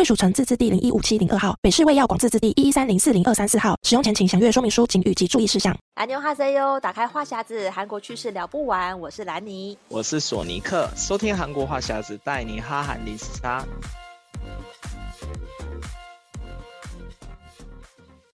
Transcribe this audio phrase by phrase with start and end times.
[0.00, 3.76] 贵属城自治地零一五七零二号，北市卫药广自治地一一三零四零二三四号。
[3.82, 5.76] 使用前请详阅说明书、警语及注意事项。
[5.92, 8.98] 安妞哈塞哟，打开话匣子，韩国趣事聊不完。
[8.98, 13.62] 我是兰尼，我是索尼克，收听韩国话匣子，带你哈韩零时差。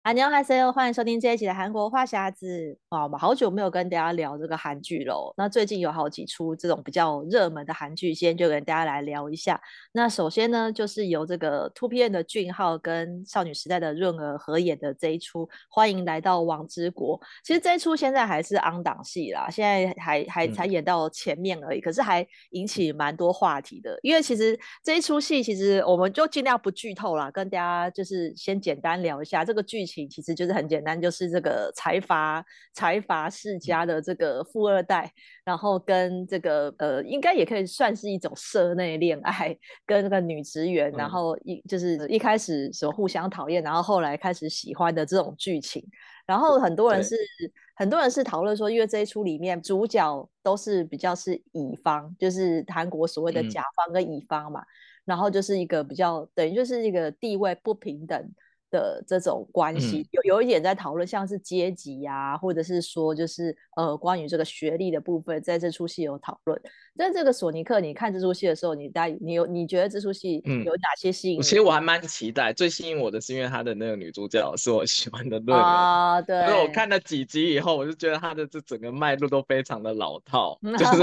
[0.06, 2.78] 安妞哈塞哟，欢迎收听这一期的韩国话匣子。
[2.90, 5.34] 哇，我们好久没有跟大家聊这个韩剧喽。
[5.36, 9.60] 那最近有好几出这种比较热门的韩剧，今天就跟大家来聊一下。
[9.90, 17.18] 那首先呢，就是由这个 2PM 的俊浩跟少女时代的润儿合演的这一出《欢迎来到王之国》。
[17.42, 23.98] 其实这一出现在还是 on 档戏啦，现在还还才演到前面而已，嗯、可是还引起蛮多话题的。
[24.02, 29.95] 因为其实这一出戏，其实我们就尽量不剧透啦，跟大家就是先简单聊一下这个剧情。
[30.04, 32.44] 其实就是很简单，就是这个财阀
[32.74, 35.08] 财阀世家的这个富二代，
[35.44, 45.86] 然后跟这个呃，应该也可以算是一种社内恋爱，跟那个女职员，然后一就是一开始什么互相讨厌，然后后来开始喜欢的这种剧情。
[46.26, 47.14] 然后很多人是
[47.76, 54.66] 很多人是讨论说，因为这一出里面主角都是比较是乙方，就是韩国所谓的甲方跟乙方嘛，嗯、
[55.04, 58.28] 然后就是一个比较等于就是一个地位不平等。
[58.76, 66.60] 的这种关系、嗯、有有一点在讨论，像是阶级呀、啊，或者是说就是呃关于这个学历的部分，在这出戏有讨论。
[66.94, 71.40] 在这个索尼克，你看这出戏的时候，你大你有你觉得这出戏有哪些吸引？
[71.40, 76.36] 其实我还蛮期待，最吸引我的是因为他的那个女主角是我喜欢的润儿啊，对。
[76.42, 81.02] 因为我看了几集以后，我就觉得他的这整个脉络都非常的老套， 就是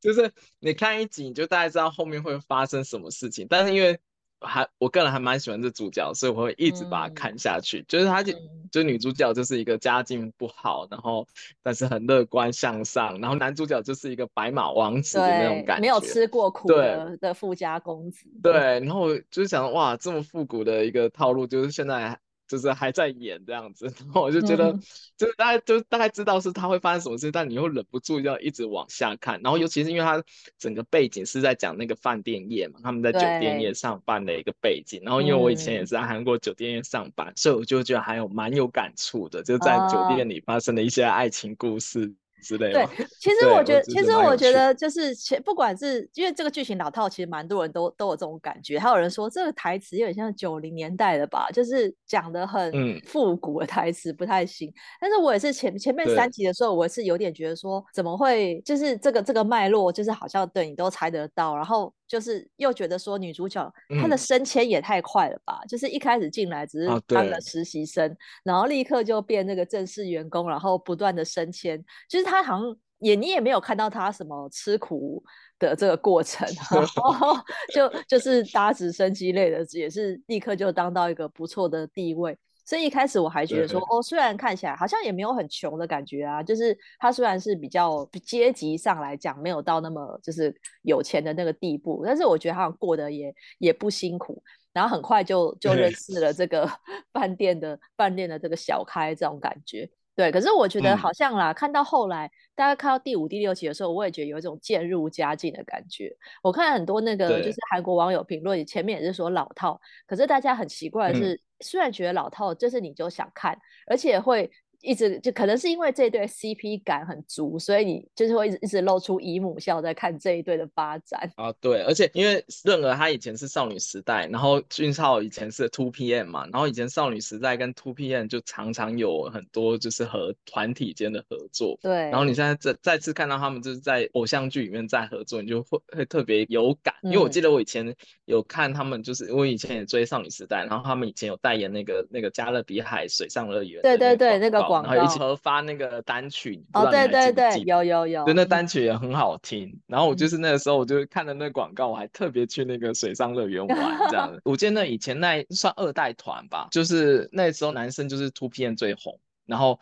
[0.00, 3.98] 就是你看一集你就大概知道后面会发生什么事情，但是因为。
[4.40, 7.80] 还我个人还蛮喜欢这主角，所以我会一直把它看下去。
[7.80, 11.26] 嗯、就是她就、嗯、就女主角就是一个家境不好，然后
[11.62, 18.26] 但是很乐观向上，然后男主角就是一个白马王子的那种感觉，没有吃过苦的的富家公子。
[18.42, 22.18] 对，然后就是想哇，这么复古的一个套路，就是现在。
[22.50, 24.72] 就是还在演这样子， 然后我就觉得，
[25.16, 29.40] 就是大家就大概知道是他会发生什么事，但你又忍不住要一直往下看。
[29.40, 30.20] 然后尤其是因为他
[30.58, 35.00] 整个背景是在讲那个饭店业嘛，他们在酒店业上班的一个背景。
[35.04, 42.12] 然后因为我以前也是在韩国酒店业上班，嗯、所以我就觉得还有蛮有感触的，就在酒店里发生的一些爱情故事。
[42.42, 42.86] 之类的。
[42.86, 48.78] 对，其实我觉得，其实我觉得就是前，不管是因为这个剧情老套，其实蛮多人都都有这种感觉。
[48.78, 52.72] 还有人说这个台词有点像九零年代的吧，就是讲的很
[53.06, 54.68] 复古的台词，不太行。
[54.68, 61.92] 嗯、但是我也是前前面三集的时候，我也是有点觉得说，怎么会就是这个这个脉络，就是好像对你都猜得到，然后。
[62.10, 63.72] 就是又觉得说女主角
[64.02, 65.60] 她的升迁也太快了吧？
[65.62, 71.80] 嗯、就是一开始进来只是当个实习生，啊、然后立刻就变那个正式员工，然后不断的升迁。
[72.08, 75.22] 就是她好像也你也没有看到她什么吃苦
[75.60, 76.84] 的这个过程，然
[77.14, 77.36] 后
[77.72, 82.36] 就就是搭直升机类的，也是立刻就当到一个不错的地位。
[82.64, 96.68] 所以一开始我还觉得说，哦，虽然看起来好像也没有很穷的感觉啊，就是他虽然是比较阶级上来讲没有到那么就是有钱的那个地步，但是我觉得他过得也也不辛苦，然后很快就就认识了这个
[97.12, 99.90] 饭店的饭店的这个小开这种感觉。
[100.20, 106.14] 对，可是我觉得好像啦，嗯、看到后来，大家看到第五、第六集的时候，我也觉得有一种渐入佳境的感觉。
[106.42, 114.50] 我看很多那个就是韩国网友评论，前面也是说老套，可是大家很奇怪的是，嗯、虽然觉得老套，这是你就想看，而且会。
[114.82, 121.52] 一直就可能是因为这一对 CP 感很足，所以你就是会一直一直露出姨母笑在看这一对的发展啊。
[121.60, 131.78] 对，而且因为润儿她以前是少女时代，然后俊昊以前是 Two PM 嘛，然后以前少女时代跟 Two PM 就常常有很多就是和团体间的合作。
[131.82, 136.94] 对，然后你现在再再次看到他们就是在偶像剧里面再合作，你就会会特别有感。
[137.02, 137.94] 嗯、因为我记得我以前
[138.24, 143.82] 有看他们，就是我以前也追少女时代，然后他们以前有代言那个那个加勒比海水上乐园。
[143.82, 144.69] 对对对，那个。
[144.72, 149.80] 然后一起合发那个单曲哦，对对对，有有有，对，那单曲也很好听。
[149.86, 153.78] 然后我就是那个时候，我就看了那个广告，我还特别去那个水上乐园玩
[154.10, 154.40] 这样子。
[154.44, 159.78] 我记得那以前那算二代团吧，就是那时候男生就是 Two PM 最红，然后。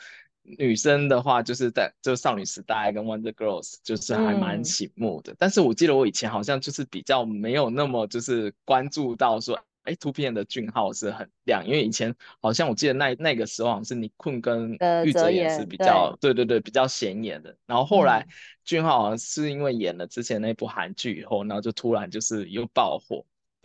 [0.56, 5.31] 女生的话，就是在就少女时代跟 Wonder Girls，就是还蛮醒目的。
[5.32, 14.73] 嗯、但是我记得我以前好像就是比较没有那么就是关注到说，哎，2PM 的俊浩是很亮，因为以前好像我记得那那个时候好像是尼坤跟
[15.05, 17.56] 玉泽演是比较对，对对对比较显眼的。
[17.67, 18.26] 然后后来
[18.64, 23.25] 俊浩好像是因为演了之前那部韩剧以后，然后就突然就是又爆火。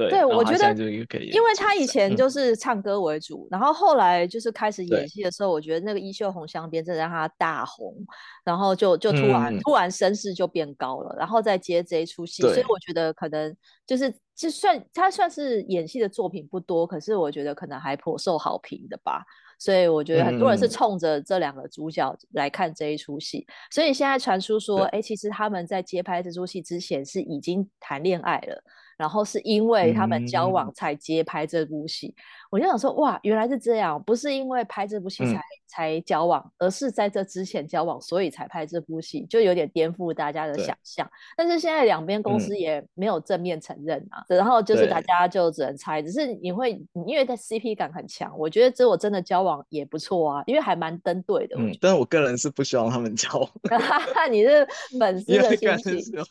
[0.10, 7.96] 对，对我觉得，因为他以前就是唱歌为主，嗯、然后后来就是开始演戏的时候，我觉得那个《衣袖红镶边》真的让他大红，
[8.44, 13.56] 然后就就突然、嗯、突然声势就变高了，然后再接这一出戏，所以我觉得可能
[13.86, 19.24] 就是就算他算是演戏的作品不多，可是我觉得可能还颇受好评的吧，
[19.60, 28.64] 所以我觉得很多人是冲着这两个主角来看这一出戏，嗯、所以现在传出说，哎，其实他们在接拍这出戏之前是已经谈恋爱了。
[28.98, 41.10] 然后是因为他们交往才接拍这部戏，嗯、我就想说哇，原来是这样，不是因为拍这部戏才、嗯、才交往，而是在这之前交往，所以才拍这部戏，就有点颠覆大家的想象。
[41.36, 46.72] 但是现在两边公司也没有正面承认啊，嗯、然后就是大家就只能猜，只是你会
[47.08, 51.56] 因为在 CP 感很强，我觉得这我真的交往也不错啊，因为还蛮登对的。
[51.58, 53.50] 嗯，但是我个人是不希望他们交往。
[54.32, 54.68] 你是
[55.00, 56.24] 粉丝的心情。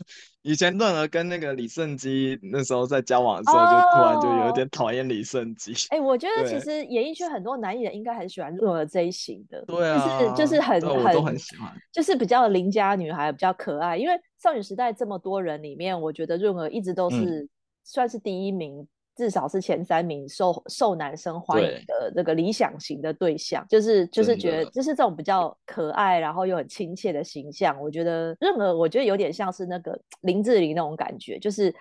[0.42, 5.72] 以前润儿跟那个李胜基那时候在交往的时候，就突然就有点讨厌李胜基。
[5.90, 13.96] 哎、我觉得其实演艺圈很多男艺人应该很喜欢润儿这一型的，对啊，就是就是很很都很喜欢，就是比较邻家女孩，比较可爱。
[13.96, 17.48] 因为少女时代这么多人里面，我觉得润儿一直都是
[17.84, 18.86] 算是第一名。
[19.12, 27.78] 嗯至少是前三名受受男生欢迎的这个理想型的对象，对就是就是觉得就是这种比较可爱，然后又很亲切的形象。
[27.78, 31.74] 我觉得任何，我觉得有点像是那个林志玲那种感觉，就是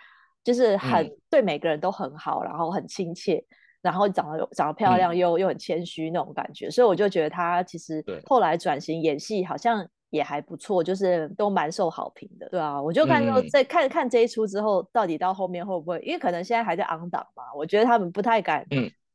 [0.43, 3.41] 就是很、嗯、对每个人都很好，然后很亲切，
[3.81, 6.69] 然后长得长得漂亮又、嗯、又很谦虚那种感觉。
[6.69, 9.87] 所以我就觉得他其实后来转型演戏好像。
[10.11, 18.63] 也还不错，就是都蛮受好评的，对啊，我就看说在看看这一出之后，到底到后面会不会，因为可能现在还在 on 档嘛，我觉得他们不太敢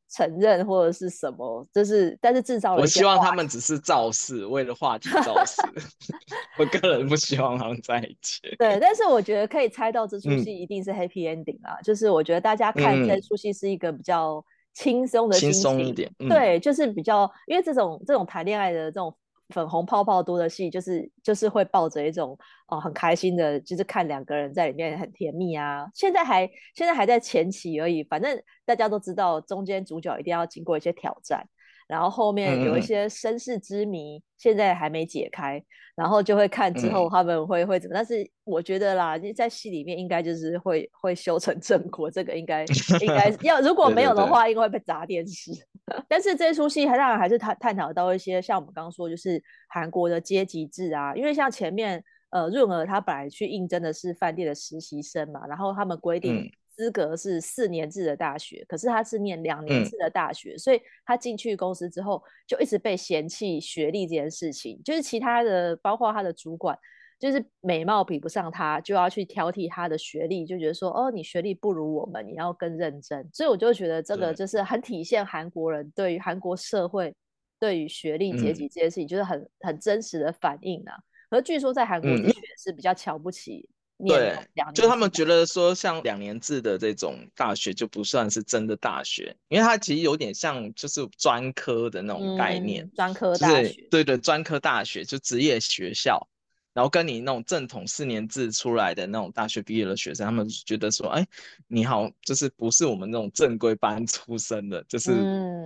[0.09, 2.81] 承认或者是什么，就是但是制造了。
[2.81, 5.61] 我希望他们只是造势，为了话题造势。
[6.59, 8.41] 我个人不希望他们在一起。
[8.59, 14.43] 对，但是我觉得可以猜到这出戏一定是 happy ending 啊，就是我觉得大家看这出戏是一个比较
[14.73, 19.15] 轻松的心情，轻松一点，对，就是比较因为这种这种谈恋爱的这种。
[19.51, 22.37] 粉红泡泡多的戏，就是就是会抱着一种
[22.69, 25.89] 哦、很开心的，就是看两个人在里面很甜蜜啊。
[25.95, 31.47] 现在还现在还在前期而已，反正大家都知道，中间主角一定要经过一些挑战。
[31.87, 35.63] 然后后面有一些身世之谜，现在还没解开，
[35.95, 37.95] 然后就会看之后他们会会怎么。
[37.95, 42.65] 但是我觉得啦，在戏里面应该就是会会修成正果，这个应该
[43.01, 45.53] 应该要如果没有的话，应该会被砸电视。
[46.09, 56.51] 但是这出戏还当然还是探探讨到一些像我们刚刚说，就是韩国的阶级制啊，因为像前面呃润儿她本来去应征的是饭店的实习生嘛，然后他们规定。
[56.77, 64.79] 资格是四年制的大学，可是他是念两年制的大学，嗯、所以他进去公司之后就一直被嫌弃学历这件事情。
[64.85, 66.79] 就是其他的，包括他的主管，
[67.19, 73.27] 就是美貌比不上他，就要去挑剔他的学历，就觉得说哦，你学历不如我们，你要更认真。
[73.33, 77.15] 所以我就觉得这个就是很体现韩国人对于韩国社会
[77.59, 80.95] 对于学历阶级这件事情，就是很很真实的反应啊。
[81.31, 83.67] 而据说在韩国的确是比较瞧不起。
[84.05, 84.37] 对，
[84.75, 93.89] 就他们觉得说，像两年制的这种大学就不算是真的大学，因为它其实有点像就是专科的那种概念，嗯、专科大学。
[93.91, 96.29] 对对，专科大学就职业学校，
[96.75, 101.27] 然后跟你那种正统四年制出来的那种大学毕业的学生，他们觉得说，哎，
[101.67, 105.11] 你好，就是不是我们那种正规班 出身的，就是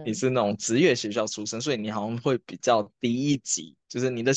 [0.06, 4.32] 你是那种职业学校出身，嗯、所以你好像会比较低一级，就是你的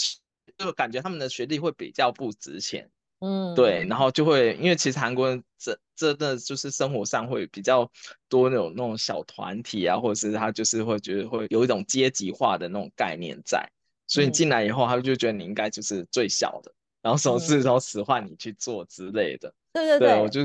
[0.58, 2.90] 就感觉他们的学历会比较不值钱。
[3.24, 7.90] 嗯，对，然后就会，因为其实韩国人这这的就是生活上会比较
[8.28, 13.66] 多那种那种小团体啊，或者是他就是会觉得会有一种阶级化的那种概念在，
[14.08, 19.54] 所以你进来以后，他就觉得你应该就是最小的，然后什么事都使唤你去做之类的。
[19.72, 20.42] 对对对，对我就。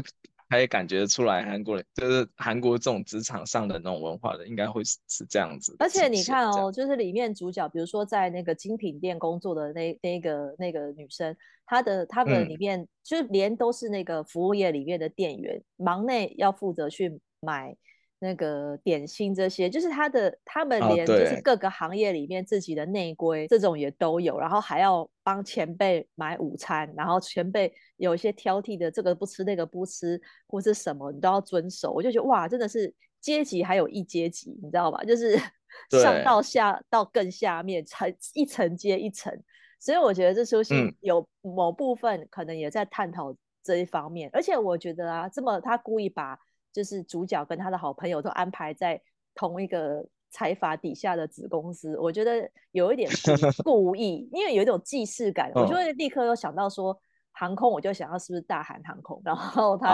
[0.48, 5.76] 可以感觉出来，韩国人就是韩国这种职场上的那种文化的，应该会是是这样子。
[5.78, 11.36] 而且你看哦，就是里面主角，比如说在那个精品店工作的那那个那个女生，
[11.66, 17.76] 她的她们里面、嗯、就连都是那个服务业里面的店员，忙内要负责去买。
[18.20, 31.92] 那个点心这些，就是他的，他们连就是各个行业里面自己的内规、哦、这种也都有，然后还要帮前辈买午餐，然后前辈有一些挑剔的，这个不吃那个不吃或是什么，你都要遵守。
[31.92, 35.04] 我就觉得哇，真的是阶级还有一阶级，你知道吧？
[35.04, 35.38] 就是
[36.02, 39.32] 上到下到更下面，层一层接一层。
[39.78, 43.32] 所以我觉得这出戏有某部分可能也在探讨
[43.62, 44.28] 这一方面。
[44.28, 46.37] 嗯、而且我觉得啊，这么他故意把
[46.78, 49.00] 就是主角跟他的好朋友都安排在
[49.35, 53.11] 同一个财阀底下的子公司，我觉得有一点
[53.64, 56.97] 故意，因为有一种既视感，我就会立刻又想到说。
[57.32, 59.92] 航空我就想要是不是大韩航空，然后它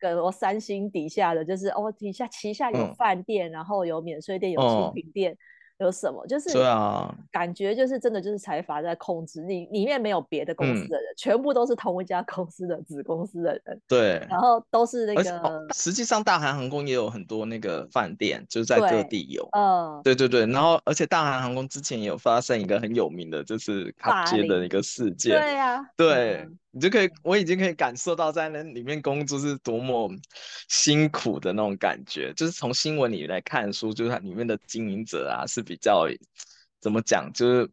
[0.00, 0.20] 是？
[0.20, 5.32] 我三星底下的就是哦，底下旗下有饭店，嗯、然后有免税店，有精品店。
[5.32, 5.38] 嗯
[5.78, 6.26] 有什么？
[6.26, 13.80] 就是对啊，感觉就是真的就是财阀在控制你，里面没有别的公司的人，嗯，全部都是同一家公司的子公司的人。
[13.86, 15.66] 对，然后都是那个。
[15.74, 19.48] 实际上，大韩航空也有很多那个饭店，就是在各地有。
[19.52, 20.46] 嗯，对对对。
[20.46, 25.40] 然后，而且大韩航空之前也有发生一个很有名的，就是卡街的一个事件。
[25.40, 26.44] 对呀，啊，对。
[26.44, 30.08] 嗯你就可以，我已经可以感受到在那里面工作是多么
[30.68, 32.32] 辛苦的那种感觉。
[32.34, 36.06] 就是从新闻里来看书，就是它里面的经营者啊是比较
[36.80, 37.68] 怎么讲，就是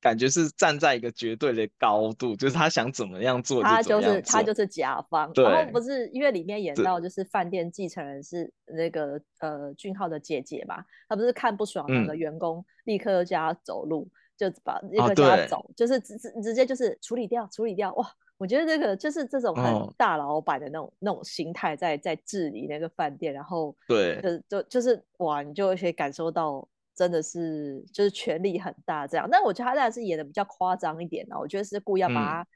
[0.00, 5.32] 感觉是站在一个绝对的高度，就是他想怎么样做，就怎么样做，他就是他就是甲方。
[5.34, 18.08] 然后不是因为里面演到就是饭店继承人是那个呃俊浩的姐姐嘛，他不是看不爽那个员工，立刻叫他走路，嗯、就把立刻叫他走，哦、就是直直直接就是处理掉，处理掉哇。
[18.38, 29.26] 我觉得这个就是这种很大老板的那种、哦、那种心态，在在治理那个饭店，然后对，就就就是哇，你就可以感受到真的是就是权力很大这样。
[29.30, 32.46] 但我觉得他当然是演的比较夸张一点的，我觉得是故意要把他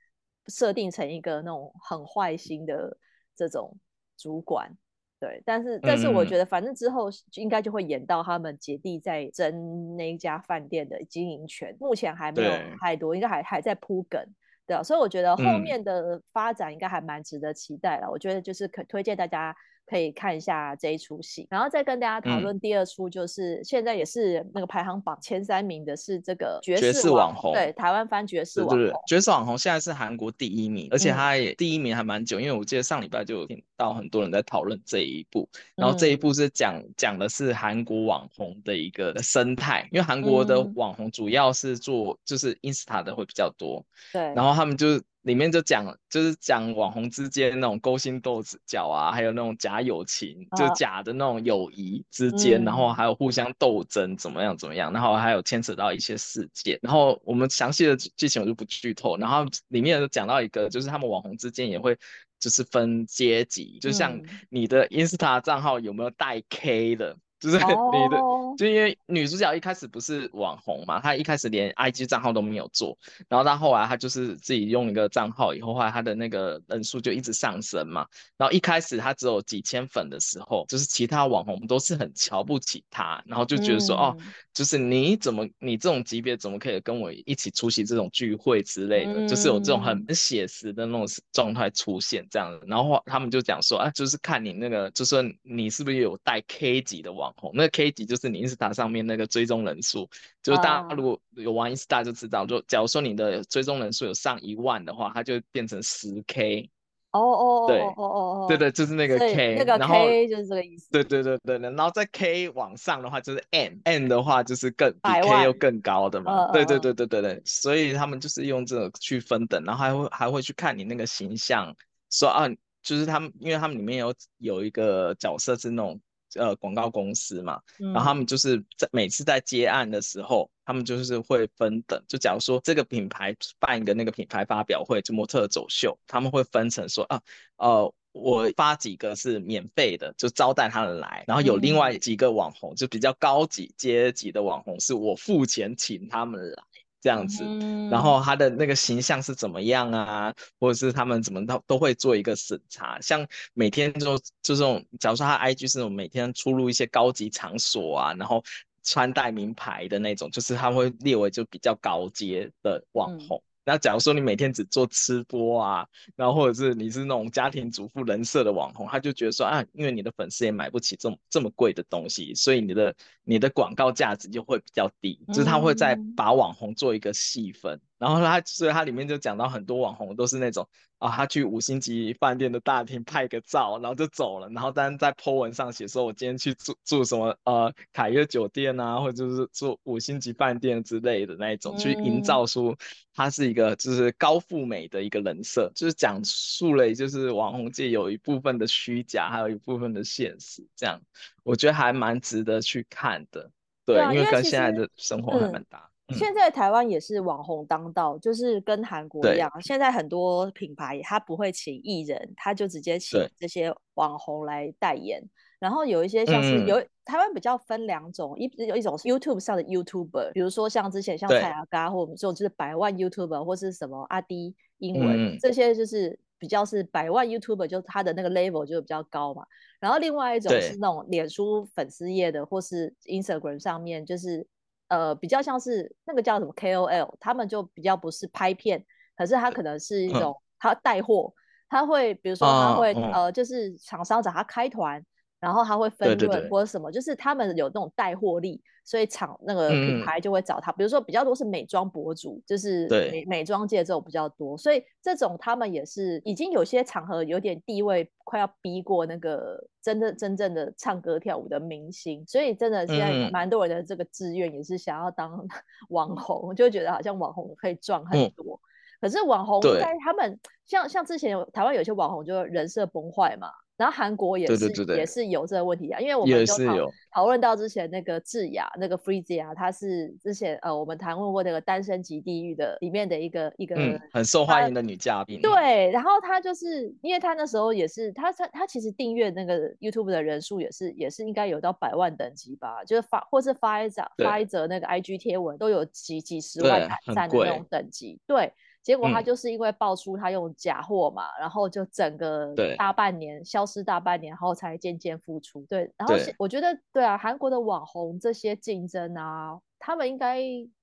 [0.48, 2.94] 设定成一个那种很坏心的
[3.34, 3.74] 这种
[4.18, 4.76] 主管，嗯、
[5.20, 5.42] 对。
[5.46, 14.22] 但是但是我觉得反正之后应该就会演到他们姐弟在争那一家饭店的经营权，目前还没有太多，应该还还在铺梗。
[14.70, 18.06] 对啊，所以我觉得后面的发展应该还蛮值得期待了。
[18.06, 19.52] 嗯、我觉得就是可推荐大家
[19.90, 45.02] 可以看一下这一出戏，然后再跟大家讨论第二出，就是现在也是那个排行榜前三名的是这个绝世，绝世网红，对，台湾翻爵士网红，对对对，绝世网红现在是韩国第一名，而且他也第一名还蛮久，因为我记得上礼拜就有听到很多人在讨论这一部，然后这一部是讲讲的是韩国网红的一个生态，因为韩国的网红主要是做就是 Insta 的会比较多，对，然后他们就。
[45.22, 61.98] 里面就讲，就是讲网红之间那种勾心斗角啊，还有那种假友情，啊、就假的那种友谊之间，嗯，然后还有互相斗争怎么样怎么样，然后还有牵扯到一些事件，然后我们详细的剧情我就不剧透，然后里面就讲到一个，就是他们网红之间也会
[62.38, 67.16] 就是分阶级，就像你的 Insta 账号有没有带 K 的。
[67.40, 68.56] 就是你的，oh.
[68.58, 78.06] 就因为女主角一开始不是网红嘛，她一开始连 IG 账号都没有做，然后到后来她就是自己用一个账号，以后后来她的那个人数就一直上升嘛。
[78.36, 84.16] 然后一开始她只有几千粉的时候，就是其他网红都是很瞧不起她，然后就觉得说、嗯、哦，
[84.52, 92.60] 就是你怎么你这种级别怎么可以跟我一起出席这种聚会之类的，嗯、就是有这种很写实的那种状态出现这样。
[92.66, 97.29] 然后他们就讲说啊，就是看你那个，就说你是不是有带 K 级的网。
[97.54, 100.08] 那个 K 级就是你 Insta 上面那个追踪人数，
[100.42, 106.70] 就是大家如果有玩 Insta 就知道，就假如说你的追踪人数有上一万的话，它就变成十 K。
[107.12, 110.88] 哦哦对哦哦哦，对对，就是那个 K，那个 K 就是这个意思。
[110.92, 116.52] 对对对对，然后在 K 往上的话就是 N，N 的话就是更比 K 又更高的嘛。
[116.52, 121.74] 对对对对对对，所以他们就是用这个去分等，然后还会还会去看你那个形象，
[122.10, 122.48] 说啊，
[122.80, 126.00] 就是他们，因为他们里面有有一个角色是那种。
[126.34, 132.02] 呃，广告公司嘛，然后他们就是在每次在接案的时候，他们就是会分等。
[132.06, 137.20] 就假如说这个品牌办一个那个品牌发表会，就模特走秀，他们会分成说啊，
[137.56, 146.62] 呃，我发几个是免费的，就招待他们来，然后有另外几个网红，就比较高级阶级的网红，是我付钱请他们来。
[147.00, 147.42] 这样子，
[147.90, 150.34] 然后他的那个形象是怎么样啊？
[150.58, 158.42] 或者是他们怎么都都会做一个审查，像每天就就这种，假如说他 IG 是那种每天出入一些高级场所啊，然后
[158.82, 163.42] 穿戴名牌的那种，就是他会列为就比较高阶的网红。
[163.64, 165.86] 嗯那假如说你每天只做吃播啊，
[166.16, 177.80] 然后或者是你是那种家庭主妇人设的网红，他就觉得说啊，因为你的粉丝也买不起这么这么贵的东西，所以你的你的广告价值就会比较低，就是他会再把网红做一个细分。
[178.00, 180.66] 嗯然后他，所以他里面就讲到很多网红都是那种
[180.96, 192.74] 啊，他去五星级饭店的大厅拍个照，然后就走了，然后但在 po 文上写说，我今天去住住什么呃凯悦酒店啊，或者就是住五星级饭店之类的那一种，去营造出
[193.12, 201.02] 他是一个就是高富美的一个人设，就是讲述了就是网红界有一部分的虚假，还有一部分的现实，这样
[201.42, 203.50] 我觉得还蛮值得去看的。
[203.84, 205.89] 对，因为跟现在的生活还蛮大。
[206.12, 209.50] 现在台湾也是网红当道，就是跟韩国一样。
[209.60, 215.22] 现在很多品牌他不会请艺人，他就直接请这些网红来代言。
[215.58, 229.44] 然后有一些像是有、嗯、台湾比较分两种，一有一种是 YouTube 上的 YouTuber，比如说像之前像蔡阿嘎或者这种就是百万 YouTuber 或是什么阿迪英文、嗯、这些就是比较是百万 YouTuber，就他的那个 level 就比较高嘛。
[229.80, 234.46] 然后另外一种是那种脸书粉丝页的或是 Instagram 上面就是。
[234.90, 238.84] 呃，比较像是那个叫什么 KOL，他们就比较不是拍片，
[239.16, 241.32] 可是他可能是一种他带货，
[241.68, 245.02] 他会比如说他会、嗯、呃，就是厂商找他开团。
[245.40, 250.72] 然后他会分润或者什么，就是他们有那种带货力，所以厂那个品牌就会找他。
[250.72, 262.24] 嗯、比如说比较多是美妆博主，就是美美妆界这种比较多，所以这种他们也是已经有些场合有点地位，快要逼过那个真的真正的唱歌跳舞的明星。
[262.26, 265.46] 所以真的现在蛮多人的这个志愿也是想要当
[265.90, 268.56] 网红，就觉得好像网红可以赚很多。
[268.56, 268.60] 嗯、
[269.02, 273.52] 可是网红在他们像像之前台湾有些网红就人设崩坏嘛。
[273.80, 285.40] 然后韩国也是对对对对也是有这个问题啊，因为我们就讨讨论到之前那个智雅那个 Freezy 啊他是之前呃我们谈论过那个《单身即地狱》的里面的一个一个、嗯、很受欢迎的女嘉宾。
[285.40, 298.52] 对，然后她就是因为她那时候也是她她她其实订阅那个 YouTube 的人数也是也是应该有到百万等级吧，就是发或是发一则发一则那个 IG 贴文都有几几十万赞的那种等级，对。
[298.82, 305.64] 结果他就是因为爆出他用假货嘛，嗯、然后就整个大半年消失大半年，然后才渐渐复出。
[305.68, 310.42] 对，然后我觉得对啊，韩国的网红这些竞争啊，他们应该。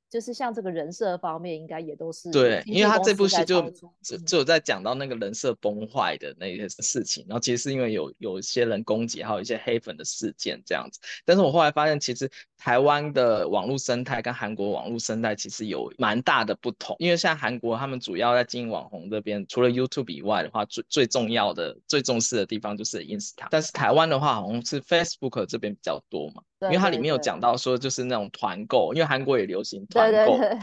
[0.09, 3.61] 就是像这个人设方面，应该也都是对，因为他这部戏就
[4.01, 10.99] 就就有在讲到那个人设崩坏的那些事情，然后其实是因为有有一些人攻击，还有一些黑粉的事件这样子。
[11.25, 16.95] 但是我后来发现，其实台湾的网络生态跟韩国网络生态其实有蛮大的不同。
[16.99, 23.47] 因为像韩国他们主要在经营网红这边，除了 YouTube 以外的话，最最重要的、最重视的地方就是 Instagram。
[23.51, 26.41] 但是台湾的话，好像是 Facebook 这边比较多嘛。
[26.61, 30.59] 因为它里面有讲到说，就是那种团购，因为韩国也流行团购，对 对对，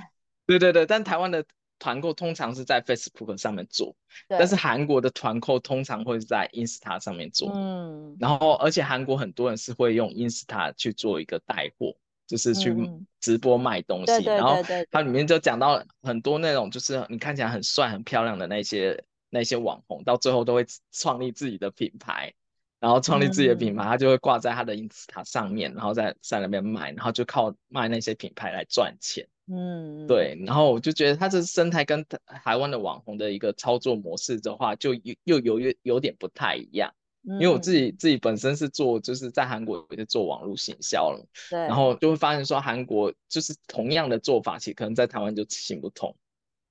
[0.47, 1.45] 对对对，但台湾的
[1.79, 3.95] 团购通常是在 Facebook 上面做，
[4.29, 11.95] 但是韩国的团购通常会在 Insta 上面做，嗯，然后而且韩国很多人是会用 Insta 去做一个带货，
[12.27, 12.75] 就是去
[13.21, 14.57] 直播卖东西，嗯、然后
[14.91, 22.33] 它里面就讲到很多那种就是你看起来很帅很漂亮的那些那些网红，到最后都会创立自己的品牌。
[22.85, 29.27] 然后创立自己的品牌，他、嗯、就会挂在他的 Insta 上面，然后在在那边卖，然后就靠卖那些品牌来赚钱。
[29.47, 30.39] 嗯，对。
[30.45, 32.05] 然后我就觉得他这生态跟
[32.43, 36.93] 台湾的网红的一个操作模式的话，就又又有有有点不太一样。
[37.27, 41.27] 嗯、因为我自己自己本身是做，就是在韩国也是做网络行销了。
[41.49, 41.59] 对。
[41.61, 46.15] 然后就会发现说，韩国就是同样的做法，其实可能在台湾就行不通。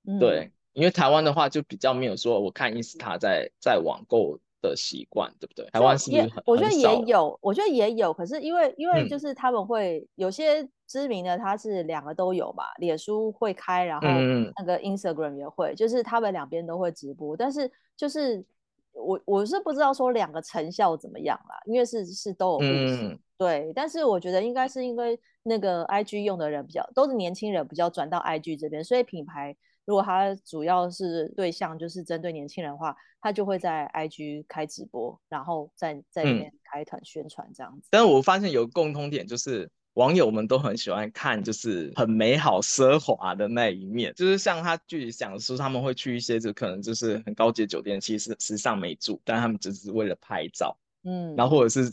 [0.06, 0.52] 嗯、对。
[0.74, 4.38] 因为台湾的话就比较没有说，我看 Insta 在在网购。
[4.68, 5.64] 的习惯对不对？
[5.70, 6.10] 台湾是？
[6.44, 8.12] 我觉得也有，我觉得也有。
[8.12, 14.08] 可是因为因为就是他们会、嗯、有些知名的，他是两个都有嘛，脸书会开，然后
[14.56, 17.36] 那个 Instagram 也会，嗯、就是他们两边都会直播。
[17.36, 18.44] 但是就是
[18.92, 23.72] 我我是不知道说两个成效怎么样啦，因为是是都有不同、嗯、对。
[23.74, 29.56] 但是我觉得应该是因为那个 IG 用的人比较都是年轻人，比较转到 IG 这边，所以品牌。
[29.86, 37.88] 如果他主要是对象就是针对年轻人的话，他就会在 IG 开直播，然后在在里面开团宣传这样子。
[37.88, 44.12] 嗯、但是我发现有个共通点，就是网友们都很喜欢看，就是很美好奢华的那一面。
[44.14, 50.76] 就是像他具体讲的说，他们会去一些就可能就是很高级的酒店，其实实际上没住，但他们只是为了拍照。
[51.04, 51.90] 嗯，然后或者是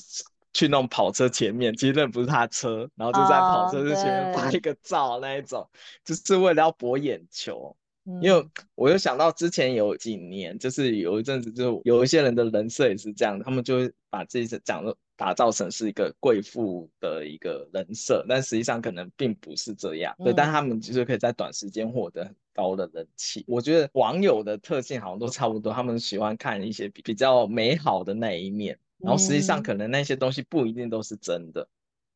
[0.53, 5.69] 去那种跑车前面，其实那不是他车，然后就在跑车之前面拍一个照那一种，哦、
[6.03, 7.75] 就是为了要博眼球。
[8.21, 8.45] 因为
[8.75, 20.15] 我又想到之前有几年，就是有一阵子，就有一些人的人设也是这样，他们就会把自己讲的打造成是一个贵妇的一个人设，但实际上可能并不是这样。
[20.23, 23.43] 对，但他们就是可以在短时间获得很高的人气。
[23.47, 31.67] 我觉得网友的特性好像都差不多，他们喜欢看一些比比较美好的那一面，然后实际上可能那些东西不一定都是真的。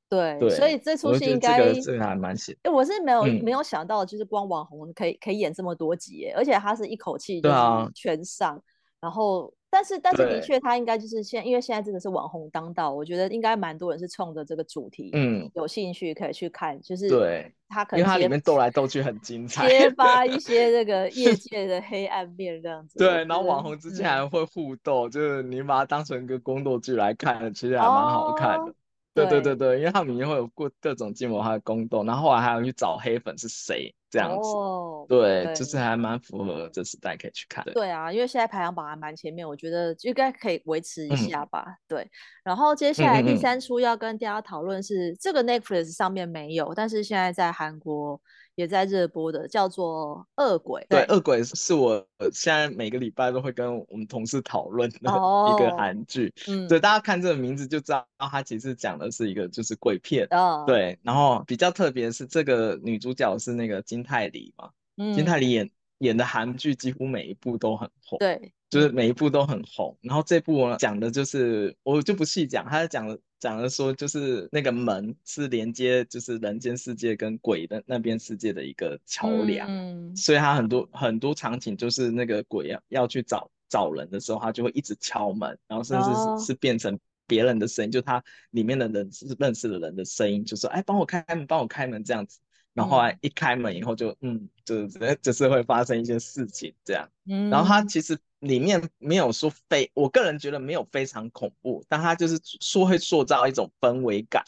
[0.07, 2.55] 对，对，所以这出戏应该这个这个还蛮写。
[2.63, 7.55] 哎，我是没有、嗯、没有想到，就是光网红可以可以演这么多集，而且他是一口气就是
[7.93, 8.55] 全上。
[8.55, 8.61] 啊、
[9.01, 16.81] 然后，但是但是的确，他应该就是现，因为现在真的是网红当道，我觉得应该蛮多人是冲着这个主题，嗯，有兴趣可以去看。
[16.81, 22.97] 就是对，他可能因为他里面斗来斗去很精彩，揭发一 些这个业界的黑暗面这样子。
[22.97, 28.71] 对，然后网红之间还会互斗，嗯、就是你把它当成一个宫斗剧来看，其实还蛮好看的。
[28.71, 28.75] 哦
[29.15, 34.49] 对对对对，因为他们里面会有过各种金魔化的宫斗，然后后来还要去找黑粉是谁这样子。
[34.49, 37.63] 哦，对，对就是还蛮符合这时代可以去看。
[37.73, 41.63] 对啊，因为现在排行榜还蛮前面，我觉得应该可以维持一下吧。
[41.65, 42.11] 嗯、对，
[42.43, 48.21] 然后接下来第三出要跟大家讨论是、嗯嗯、这个 Netflix 上面没有，但是现在在韩国。
[48.55, 50.81] 也在热播的，叫做《恶鬼》。
[50.89, 56.33] 对，《恶鬼》是我现在每个礼拜都会跟我们同事讨论的一个韩剧。
[56.47, 60.27] Oh, 嗯，对，大家看这个名字就知道，它其实讲的是一个就是鬼片。
[60.31, 60.65] Oh.
[60.65, 68.17] 对，然后比较特别是这个女主角是那个金泰梨嘛，嗯、金泰梨演演的韩剧几乎每一部都很红。
[68.19, 68.51] 对。
[68.67, 92.03] 就是每一部都很红，然后这部呢讲的就是我就不细讲，他讲讲的说就是那个门是连接就是人间世界跟鬼的那边世界的一个桥梁，嗯，所以他很多很多场景就是那个鬼要要去找找人的时候，他就会一直敲门，然后甚至是、哦、是变成别人的声音，就他里面的人是认识的人的声音，就说哎帮我开门，帮我开门。
[92.03, 92.39] 这样子。
[92.75, 97.09] 然后一开门以后就嗯，就是 就是会发生一些事情这样。
[97.25, 104.43] 嗯，然后它其实里面没有说非，我个人觉得没有非常恐怖，但它就是说会塑造一种氛围感，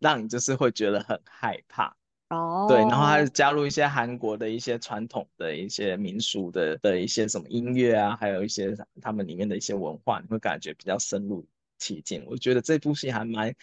[0.00, 1.96] 让你就是会觉得很害怕。
[2.30, 11.46] 哦，对，然后还加入一些韩国的一些传统的一些民俗的的一些什么音乐啊，还有一些他们里面的一些文化，你会感觉比较深入
[11.78, 12.24] 其境。
[12.26, 13.54] 我觉得这部戏还蛮。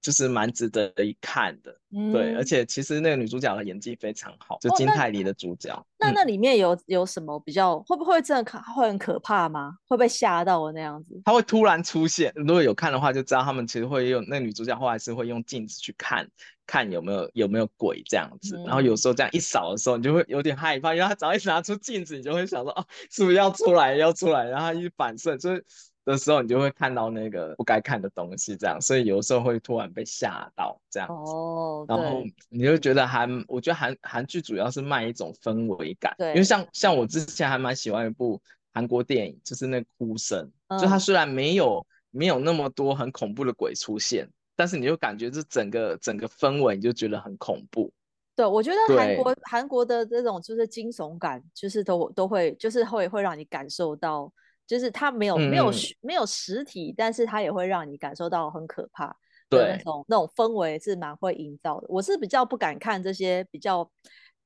[0.00, 5.74] 就是蛮值得一看的，嗯、对，而且其实那个女主角的演技非常好，就金泰梨的主角。
[5.74, 9.76] 哦、那、嗯、那那里面有有什么比较会不会真的可会很可怕吗？
[9.86, 11.20] 会被吓到的那样子？
[11.24, 16.26] 她会突然出现，如果有看的话就知道他们其实会用那个女主角后来是会用镜子去看
[16.66, 25.64] 看有没有有没有鬼这样子，嗯、然后有时候这样一扫的时候你就会有点害怕，因为她只要一拿出镜子，你就会想说哦，是不是要出来要出来，然后她一反射就是。
[26.10, 31.32] 的时候，你就会看到那个不该看的东西，这样，所以有时候会突然被吓到这样子。
[31.32, 36.14] 哦，然后你就觉得韩，我觉得韩韩剧主要是卖一种氛围感。
[36.18, 38.40] 对，因为像像我之前还蛮喜欢一部
[38.74, 47.92] 韩国电影，就是那哭声，嗯、就它虽然没有没有那么多很恐怖的鬼出现，但是你就感觉这整个整个氛围你就觉得很恐怖。
[48.36, 54.32] 对，我觉得韩国对韩国的这种就是惊悚感，就是都都会就是会会让你感受到。
[54.70, 55.68] 就是它没有没有
[56.00, 59.08] 没有实体，嗯、但是它也会让你感受到很可怕
[59.48, 61.86] 的那种那种氛围是蛮会营造的。
[61.88, 63.90] 我是比较不敢看这些比较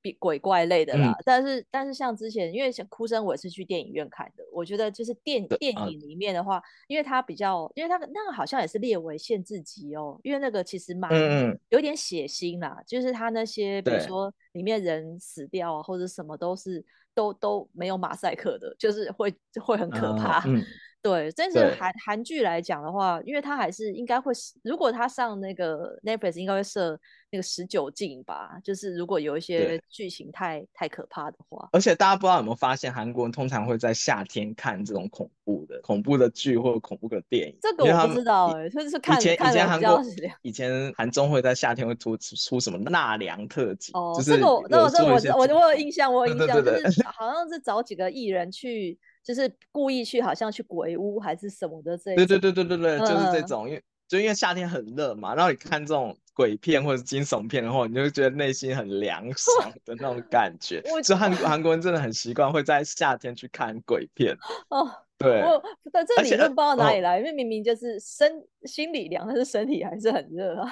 [0.01, 16.83] 比鬼怪类的啦，嗯、但是但是像之前因为像哭声我也是去电影院看的，我觉得就是电电影里面的话，嗯、因为它比较因为它那个好像也是列为限制级哦，因为那个其实蛮、嗯、有点血腥啦，就是它那些比如说里面人死掉啊或者什么都是。
[17.15, 20.41] 都都没有马赛克的，就是会会很可怕。
[20.41, 20.65] Uh, 嗯、
[21.05, 26.99] 对，但是韩韩剧来讲的话，因为它还是应该会，如果它上那个 Netflix，应该会设
[27.31, 28.59] 那个十九禁吧。
[28.65, 37.59] 就是如果有一些剧情太太可怕的话，而且大家不知道有没有发现，韩国人通常会在夏天看这种恐怖的恐怖的剧或者恐怖的电影。
[37.61, 40.03] 这个我不知道哎、欸，就是看以前以前韩国
[40.41, 43.93] 以前韩中会在夏天会出出什么纳凉特辑。
[43.93, 47.05] 哦，就是这个我那我这我我我有印象，我有印象，对对对对就是。
[47.05, 52.15] 好像是找几个艺人去，就是故意去，好像去鬼屋还是什么的这。
[52.15, 60.83] 对对对对对对，就是这种，因为就因为夏天很热嘛，然后你看这种鬼片或者惊悚片的话，你就会觉得内心很凉爽的那种感觉。
[61.03, 64.37] 就韩韩国人真的很习惯会在夏天去看鬼片。
[64.69, 65.41] 哦，对。
[65.41, 68.31] 我但这理论不知道哪里来，因为明明就是身
[68.65, 70.71] 心里凉，但是身体还是很热啊。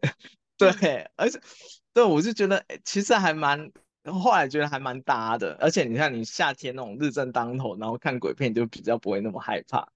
[0.56, 1.38] 对，而且
[1.92, 3.70] 对，我就觉得其实还蛮。
[4.02, 9.86] 然后后来觉得还蛮搭的，而且你看你夏天那种日正当头，然后看鬼片就比较不会那么害怕。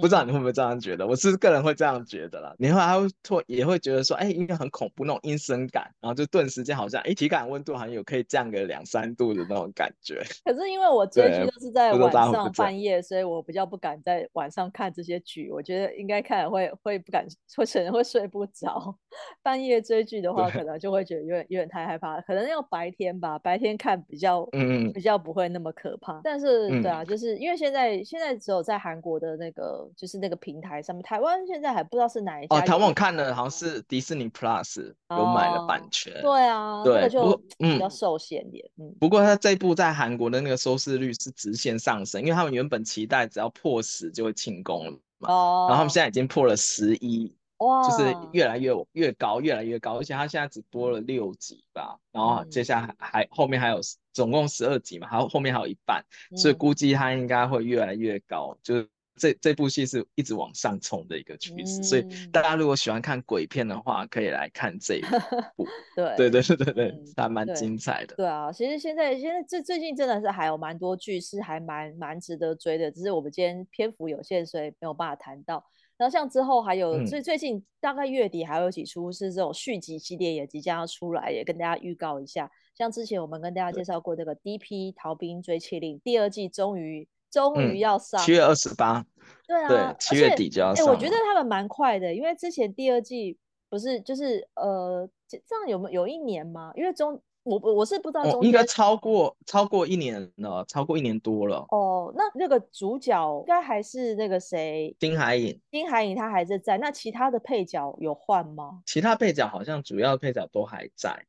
[0.00, 1.06] 不知道你会不会这样觉得？
[1.06, 2.52] 我是个人会这样觉得啦。
[2.58, 10.20] 你会还会突也会觉得说，哎，应该很恐怖那种阴森感，然后就顿时间好像，哎，体感温度好像有可以降个两三度的那种感觉。
[10.44, 15.50] 可是因为我追剧都是在晚上半夜，所以我比较不敢在晚上看这些剧。
[15.50, 17.24] 我觉得应该看会会不敢，
[17.56, 18.94] 会可能会睡不着。
[19.40, 22.20] 半夜追剧的话，可能就会觉得有点有点太害怕。
[22.22, 26.20] 可能要白天吧，白天看比较嗯比较不会那么可怕。
[26.24, 29.60] 但是对啊，就是因为现在现在只有在韩国的那个。
[29.60, 32.56] 呃，就是那个平台上面，台湾现在还不知道是哪一家。
[32.56, 36.14] 哦，台湾我看了，好像是迪士尼 Plus 有买了版权。
[36.14, 38.64] 哦、对啊，对，就比较受限点。
[38.78, 45.28] 嗯，不过它这部在韩国的那个收视率是直线上升，因为他们原本期待只要破十就会庆功了嘛。
[45.28, 45.66] 哦。
[45.68, 53.80] 然后他们现在已经破了十一，哇，就是越来越越高，越来越高，而且他现在只播了六集吧，然后接下来还、嗯、后面还有
[54.12, 58.88] 总共十二集嘛，还有后面还有一半，嗯、所以估计他应该会越来越高，就是。
[59.16, 65.02] 这这部戏是一直往上冲的一个趋势，嗯、所以大家如果喜欢看鬼片的话，可以来看这一
[65.56, 65.66] 部。
[65.94, 68.24] 对对对对对对，嗯、还蛮精彩的对。
[68.24, 75.66] 对啊，其实现在现在最最近真的是还有蛮多剧是还蛮蛮值得追的，只是我们今天篇幅有限，所以没有办法谈到。
[76.00, 82.50] 然后像之后还有最最近大概月底还有几出是这种续集系列也即将要出来，也跟大家预告一下。
[82.74, 84.92] 像之前我们跟大家介绍过这个《D.P.
[84.92, 89.04] 逃兵追缉令》第二季终于终于要上，七月二十八。
[89.46, 90.86] 对啊，七月底就要上。
[90.86, 93.36] 哎，我觉得他们蛮快的，因为之前第二季
[93.68, 96.72] 不是就是呃这样有没有有一年吗？
[96.74, 97.20] 因为中。
[97.42, 101.66] 我我是不知道应该超过超过一年了，超过一年多了。
[101.70, 104.94] 哦，那那个主角应该还是那个谁？
[104.98, 105.58] 丁海寅。
[105.70, 108.82] 丁海寅他还是在，那其他的配角有换吗？
[108.86, 111.26] 其他配角好像主要配角都还在。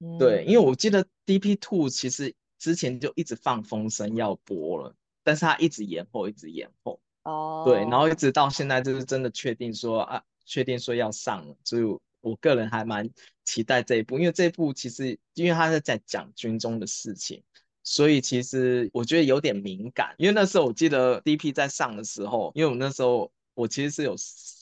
[0.00, 7.00] 嗯、对，因为我记得 DP Two 其实之前就一直放风声要播了，但是他一直延后，一直延后。
[7.22, 7.62] 哦。
[7.66, 11.98] 对，然后一直到现在就是真的确定说啊，确定说要上了，所以。
[12.22, 13.08] 我个人还蛮
[13.46, 17.42] 期待这一部，因为这一部其实因为他是在讲军中的事情，
[17.82, 20.14] 所以其实我觉得有点敏感。
[20.18, 24.14] 因为那时候我记得 DP 在上的时候，因为我那时候我其实是有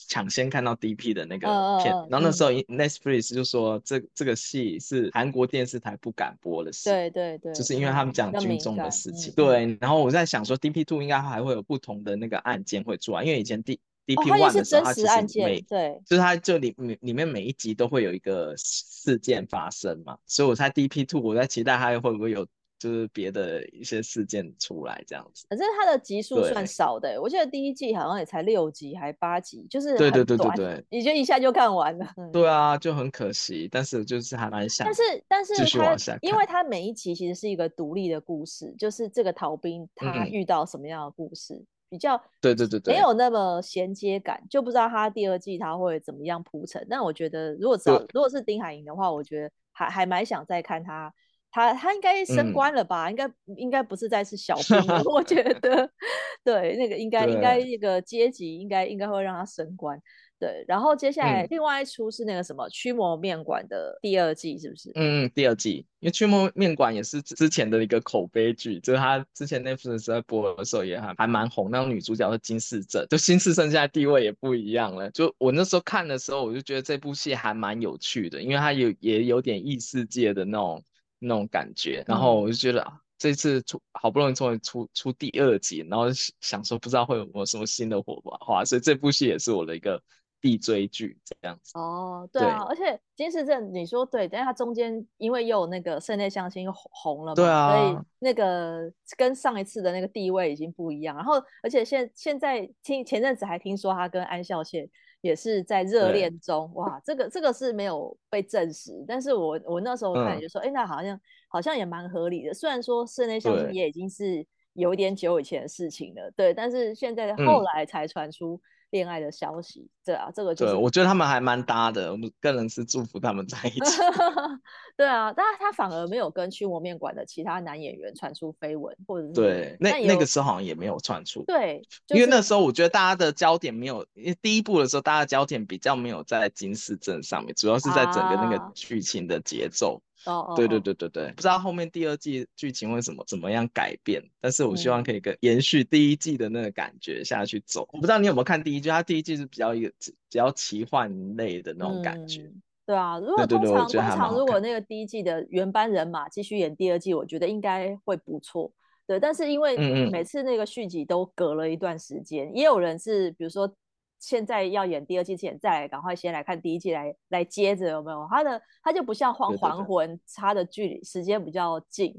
[0.07, 1.47] 抢先看到 DP 的那个
[1.81, 9.33] 片，哦、然后那时候 Netflix 就说这这个戏是韩国电视台不敢播的戏，对对对，就是因为他们讲军中的事情。
[9.33, 22.45] 对，然后我在想说 DP Two 应该还会有不同的那个案件会出来，因为以前 D D P One 的时候，它其实每对，就是它就里里里面每一集都会有一个事件发生嘛，所以我猜 D P Two 我在期待它会不会有
[22.77, 25.47] 就是别的一些事件出来这样子。
[25.49, 32.05] 可是它的集数算少的，我记得第一季好像也才六集还八集，就是对对对对对，你就一下就看完了。
[32.31, 41.55] 对啊，就很可惜，但是就是还蛮想，但是但是它因为它每一集其实是一个独立的故事，就是这个逃兵他遇到什么样的故事。
[41.55, 46.85] 嗯比较对对对对，没有那么衔接感，就不知道他第二季他会怎么样铺陈。
[46.89, 51.13] 但我觉得，如果找如果是丁海寅的话，我觉得还还蛮想再看他，
[51.49, 53.07] 他他应该升官了吧？
[53.07, 55.89] 嗯、应该应该不是再是小兵了，我 觉得，
[56.43, 59.97] 对，那个应该应该那个阶级应该应该会让他升官。
[60.37, 64.91] 对，然后接下来另外一出是那个什么《驱魔面馆》的第二季，是不是？
[64.95, 71.71] 嗯，第二季，因为《驱魔面馆》也是之前的一个口碑剧，就是他之前 Netflix 在播的时候也还还蛮红。
[71.71, 75.09] 那个女主角是金世正，就金世正现在地位也不一样了。
[75.11, 80.83] 就我那时候看的时候，我就觉得这部戏还蛮有趣的，因为它有也有点异世界的那种
[81.17, 82.03] 那种感觉。
[82.05, 86.07] 然后我就觉得啊，这次出好不容易终于出出第二集，然后
[86.41, 90.03] 想说不知道会有没有什么新的火花，所以这部戏也是我的一个。
[90.45, 101.15] 必追剧这样子哦，对啊，对，而且金世正你说对，但是他中间因为又有那个室内相亲红红了嘛，对啊，所以那个跟上一次的那个地位已经不一样。
[101.15, 104.87] 然后，而且现现在听前阵子还听说他跟安孝燮
[105.21, 112.53] 也是在热恋中，哇，这个这个是没有被证实，但是我我那时候看就说，哎、嗯，那好像好像也蛮合理的。
[112.53, 118.61] 虽然说室内相亲也已经是有一点久以前的事情了，对，但是现在后来才传出。
[118.91, 124.01] 恋爱的消息，对啊，这个就是，对，我觉得他们还蛮搭的，我们个人是祝福他们在一起。
[124.95, 131.43] 对啊，但他反而没有跟驱魔面馆的其他男演员传出绯闻，或者是对，那那个时候好像也没有传出。
[131.45, 139.95] 对，就是、因为那时候我觉得大家的焦点没有，因为第一部的时候大家的焦点比较没有在金世正上面，主要是在整个那个剧情的节奏。
[139.95, 147.87] 啊哦，对对对对对，不知道后面第二季剧情会怎么怎么样改变，但是我希望可以跟延续第一季的那个感觉下去走。
[147.93, 152.41] 我不知道你有没有看第一季，他第一季是比较一个比较奇幻类的那种感觉。
[152.43, 158.71] 嗯、对啊，如果通常通常如果那个第一季的原班人马继续演第二季，我觉得应该会不错。
[159.07, 159.77] 对，但是因为
[160.09, 163.75] 每次那个续集都隔了一段时间，嗯嗯也有人是比如说。
[164.17, 168.25] 现在要演第二季之前，再来赶快先来看第一季来，来来接着有没有？
[168.31, 172.15] 他的他就不像《还还魂》，差的距离时间比较近，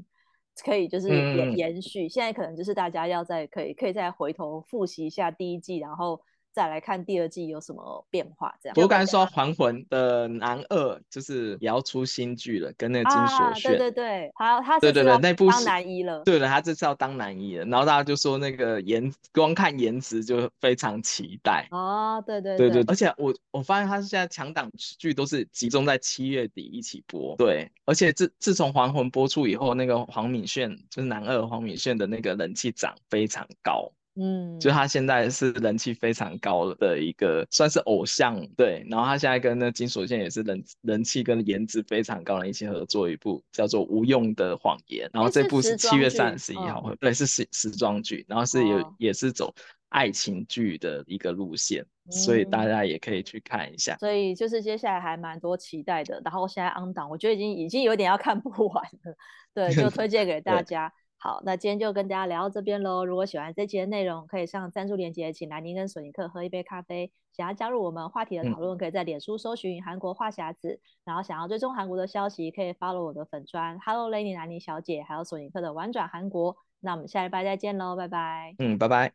[0.63, 2.07] 可以就是延、嗯、延续。
[2.07, 6.21] 现在可能就是大家要再可以可以再回头复习一下第一季，然后。
[6.57, 8.51] 再来看第二季有什么变化？
[8.59, 8.75] 这样。
[8.81, 13.71] 我刚才说《还魂》的男二就是也要出新剧了，跟那个金所炫。
[13.73, 16.23] 对对对，他他对对对，那部当男一了。
[16.23, 21.67] 对了，他这次要当男一了，然后大家就说那个颜，光看颜值就非常期待。
[21.69, 24.67] 哦，对对对对，而且我我发现他现在强档
[24.97, 27.35] 剧都是集中在七月底一起播。
[27.37, 33.91] 对，而且自自从《还魂》播出以后，那个黄敏炫就是男二黄敏炫的那个人气涨非常高。
[34.19, 38.83] 嗯，就他现在是人气非常高的一个，算是偶像，对。
[38.89, 49.53] 然后他现在跟那金所炫也是人人气跟颜值非常高的一起合作一部叫做《无用的谎言》，然后这部是七月三十一号会，对，是时时装剧，然后是有、哦、也是走
[49.89, 53.95] 爱情剧的一个路线，嗯、所以大家也可以去看一下。
[53.97, 59.15] 所以就是接下来还蛮多期待的，然后现在 on 档，我觉得已经已经有点要看不完了，
[59.53, 60.91] 对，就推荐给大家。
[61.19, 63.03] 好，那今天就跟大家聊到这边喽。
[63.03, 67.11] 如果喜欢这期的内容，可以上赞助链接，请南宁跟索尼克喝一杯咖啡。
[67.35, 70.79] 想要加入我们话题的讨论，嗯、可以在脸书搜寻韩国话匣子。
[71.03, 76.55] 然后想要追踪韩国的消息，可以 follow 我的粉砖 Hello Lady 南宁小姐，还有索尼克的玩转韩国。
[76.79, 78.55] 那我们下礼拜再见喽，拜拜。
[78.59, 79.13] 嗯，拜拜。